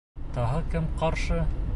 Тағы 0.37 0.61
кем 0.71 0.87
ҡаршы? 1.03 1.39